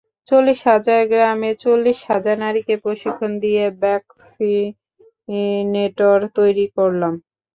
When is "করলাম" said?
6.77-7.13